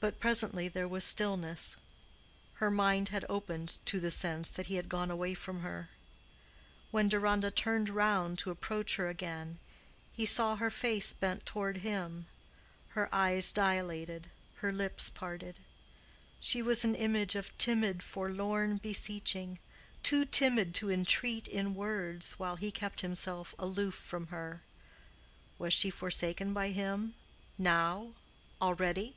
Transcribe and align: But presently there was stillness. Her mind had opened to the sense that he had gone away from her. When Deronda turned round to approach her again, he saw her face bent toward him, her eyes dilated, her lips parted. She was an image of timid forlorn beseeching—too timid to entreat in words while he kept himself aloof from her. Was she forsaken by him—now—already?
But 0.00 0.18
presently 0.18 0.66
there 0.68 0.88
was 0.88 1.04
stillness. 1.04 1.76
Her 2.54 2.72
mind 2.72 3.10
had 3.10 3.24
opened 3.28 3.78
to 3.86 4.00
the 4.00 4.10
sense 4.10 4.50
that 4.50 4.66
he 4.66 4.74
had 4.74 4.88
gone 4.88 5.12
away 5.12 5.32
from 5.32 5.60
her. 5.60 5.90
When 6.90 7.08
Deronda 7.08 7.52
turned 7.52 7.88
round 7.88 8.40
to 8.40 8.50
approach 8.50 8.96
her 8.96 9.06
again, 9.08 9.60
he 10.12 10.26
saw 10.26 10.56
her 10.56 10.70
face 10.72 11.12
bent 11.12 11.46
toward 11.46 11.76
him, 11.78 12.26
her 12.88 13.08
eyes 13.14 13.52
dilated, 13.52 14.28
her 14.56 14.72
lips 14.72 15.08
parted. 15.08 15.60
She 16.40 16.62
was 16.62 16.84
an 16.84 16.96
image 16.96 17.36
of 17.36 17.56
timid 17.56 18.02
forlorn 18.02 18.78
beseeching—too 18.78 20.24
timid 20.24 20.74
to 20.74 20.90
entreat 20.90 21.46
in 21.46 21.76
words 21.76 22.40
while 22.40 22.56
he 22.56 22.72
kept 22.72 23.02
himself 23.02 23.54
aloof 23.56 23.94
from 23.94 24.26
her. 24.34 24.62
Was 25.60 25.72
she 25.72 25.90
forsaken 25.90 26.52
by 26.52 26.70
him—now—already? 26.72 29.14